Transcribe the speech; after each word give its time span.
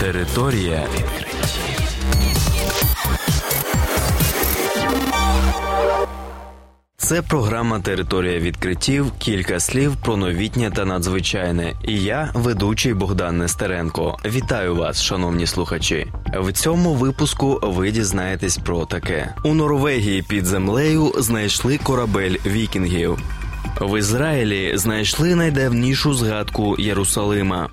Територія 0.00 0.86
відкриттів. 0.94 1.90
Це 6.96 7.22
програма 7.22 7.80
Територія 7.80 8.38
відкриттів. 8.38 9.12
Кілька 9.18 9.60
слів 9.60 9.96
про 10.04 10.16
новітнє 10.16 10.70
та 10.70 10.84
надзвичайне. 10.84 11.74
І 11.84 12.02
я, 12.02 12.30
ведучий 12.34 12.94
Богдан 12.94 13.38
Нестеренко. 13.38 14.16
Вітаю 14.24 14.74
вас, 14.74 15.02
шановні 15.02 15.46
слухачі. 15.46 16.06
В 16.40 16.52
цьому 16.52 16.94
випуску 16.94 17.60
ви 17.62 17.90
дізнаєтесь 17.90 18.58
про 18.58 18.86
таке: 18.86 19.34
у 19.44 19.54
Норвегії 19.54 20.22
під 20.22 20.46
землею 20.46 21.12
знайшли 21.18 21.78
корабель 21.78 22.36
вікінгів. 22.46 23.18
В 23.80 23.98
Ізраїлі 23.98 24.72
знайшли 24.76 25.34
найдавнішу 25.34 26.14
згадку 26.14 26.76
Єрусалима. 26.78 27.68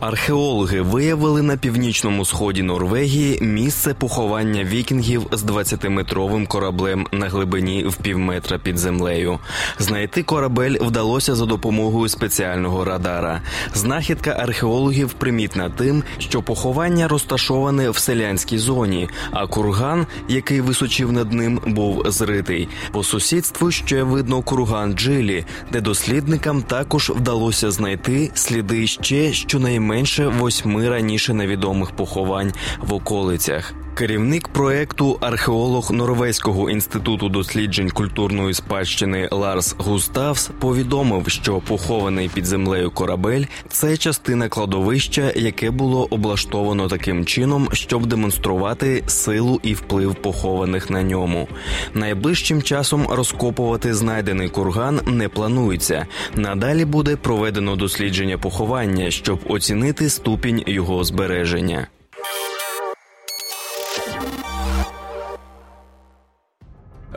Археологи 0.00 0.80
виявили 0.80 1.42
на 1.42 1.56
північному 1.56 2.24
сході 2.24 2.62
Норвегії 2.62 3.38
місце 3.40 3.94
поховання 3.94 4.64
вікінгів 4.64 5.26
з 5.32 5.44
20-метровим 5.44 6.46
кораблем 6.46 7.06
на 7.12 7.28
глибині 7.28 7.84
в 7.84 7.96
півметра 7.96 8.58
під 8.58 8.78
землею. 8.78 9.38
Знайти 9.78 10.22
корабель 10.22 10.76
вдалося 10.80 11.34
за 11.34 11.46
допомогою 11.46 12.08
спеціального 12.08 12.84
радара. 12.84 13.40
Знахідка 13.74 14.30
археологів 14.30 15.12
примітна 15.12 15.70
тим, 15.70 16.02
що 16.18 16.42
поховання 16.42 17.08
розташоване 17.08 17.90
в 17.90 17.96
селянській 17.96 18.58
зоні, 18.58 19.08
а 19.30 19.46
курган, 19.46 20.06
який 20.28 20.60
височив 20.60 21.12
над 21.12 21.32
ним, 21.32 21.60
був 21.66 22.02
зритий. 22.06 22.68
По 22.92 23.04
сусідству 23.04 23.70
ще 23.70 24.02
видно 24.02 24.42
курган 24.42 24.92
Джилі, 24.92 25.44
де 25.72 25.80
дослідникам 25.80 26.62
також 26.62 27.10
вдалося 27.10 27.70
знайти 27.70 28.30
сліди 28.34 28.86
ще 28.86 29.32
щонайменше 29.32 29.84
менше 29.94 30.28
восьми 30.28 30.88
раніше 30.88 31.34
невідомих 31.34 31.90
поховань 31.90 32.52
в 32.80 32.94
околицях. 32.94 33.74
Керівник 33.94 34.48
проекту 34.48 35.18
археолог 35.20 35.92
Норвезького 35.92 36.70
інституту 36.70 37.28
досліджень 37.28 37.90
культурної 37.90 38.54
спадщини 38.54 39.28
Ларс 39.30 39.74
Густавс 39.78 40.50
повідомив, 40.58 41.28
що 41.28 41.60
похований 41.60 42.28
під 42.34 42.46
землею 42.46 42.90
корабель 42.90 43.44
це 43.68 43.96
частина 43.96 44.48
кладовища, 44.48 45.32
яке 45.36 45.70
було 45.70 46.06
облаштовано 46.10 46.88
таким 46.88 47.24
чином, 47.24 47.68
щоб 47.72 48.06
демонструвати 48.06 49.02
силу 49.06 49.60
і 49.62 49.74
вплив 49.74 50.14
похованих 50.14 50.90
на 50.90 51.02
ньому. 51.02 51.48
Найближчим 51.94 52.62
часом 52.62 53.06
розкопувати 53.10 53.94
знайдений 53.94 54.48
курган 54.48 55.00
не 55.06 55.28
планується. 55.28 56.06
Надалі 56.34 56.84
буде 56.84 57.16
проведено 57.16 57.76
дослідження 57.76 58.38
поховання, 58.38 59.10
щоб 59.10 59.38
оцінити 59.48 59.73
ступінь 60.10 60.62
його 60.66 61.04
збереження. 61.04 61.86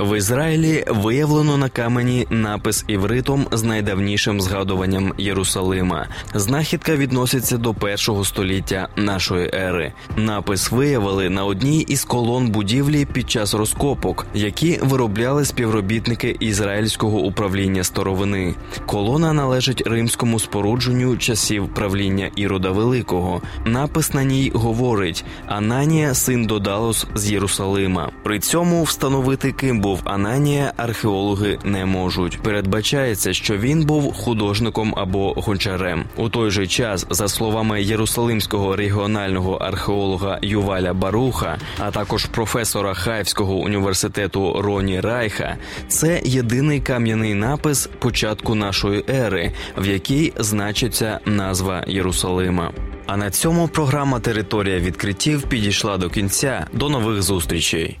В 0.00 0.16
Ізраїлі 0.18 0.84
виявлено 0.88 1.56
на 1.56 1.68
камені 1.68 2.26
напис 2.30 2.84
івритом 2.88 3.46
з 3.52 3.62
найдавнішим 3.62 4.40
згадуванням 4.40 5.12
Єрусалима. 5.18 6.06
Знахідка 6.34 6.96
відноситься 6.96 7.56
до 7.56 7.74
першого 7.74 8.24
століття 8.24 8.88
нашої 8.96 9.50
ери. 9.54 9.92
Напис 10.16 10.70
виявили 10.70 11.30
на 11.30 11.44
одній 11.44 11.80
із 11.80 12.04
колон 12.04 12.48
будівлі 12.48 13.04
під 13.04 13.30
час 13.30 13.54
розкопок, 13.54 14.26
які 14.34 14.78
виробляли 14.82 15.44
співробітники 15.44 16.36
ізраїльського 16.40 17.18
управління 17.18 17.84
старовини. 17.84 18.54
Колона 18.86 19.32
належить 19.32 19.82
римському 19.86 20.40
спорудженню 20.40 21.16
часів 21.16 21.68
правління 21.74 22.30
Ірода 22.36 22.70
Великого. 22.70 23.42
Напис 23.64 24.14
на 24.14 24.24
ній 24.24 24.52
говорить: 24.54 25.24
Ананія, 25.46 26.14
син 26.14 26.46
Додалос 26.46 27.06
з 27.14 27.30
Єрусалима. 27.30 28.10
При 28.22 28.38
цьому 28.38 28.82
встановити 28.82 29.52
ким 29.52 29.85
був 29.86 30.00
Ананія, 30.04 30.72
археологи 30.76 31.58
не 31.64 31.86
можуть. 31.86 32.38
Передбачається, 32.42 33.32
що 33.32 33.56
він 33.56 33.84
був 33.84 34.14
художником 34.14 34.94
або 34.96 35.32
гончарем. 35.32 36.04
У 36.16 36.28
той 36.28 36.50
же 36.50 36.66
час, 36.66 37.06
за 37.10 37.28
словами 37.28 37.82
Єрусалимського 37.82 38.76
регіонального 38.76 39.54
археолога 39.54 40.38
Юваля 40.42 40.94
Баруха, 40.94 41.58
а 41.78 41.90
також 41.90 42.26
професора 42.26 42.94
Хайвського 42.94 43.54
університету 43.54 44.62
Роні 44.62 45.00
Райха, 45.00 45.56
це 45.88 46.20
єдиний 46.24 46.80
кам'яний 46.80 47.34
напис 47.34 47.88
початку 47.98 48.54
нашої 48.54 49.04
ери, 49.08 49.52
в 49.78 49.86
якій 49.86 50.32
значиться 50.36 51.20
назва 51.24 51.84
Єрусалима. 51.86 52.72
А 53.06 53.16
на 53.16 53.30
цьому 53.30 53.68
програма 53.68 54.20
Територія 54.20 54.78
відкриттів 54.78 55.42
підійшла 55.42 55.98
до 55.98 56.10
кінця. 56.10 56.66
До 56.72 56.88
нових 56.88 57.22
зустрічей. 57.22 57.98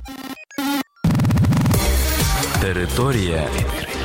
Територія 2.66 3.48
відкриттів. 3.56 3.95